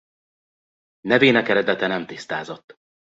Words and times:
Nevének 1.01 1.47
eredete 1.49 1.87
nem 1.87 2.05
tisztázott. 2.05 2.75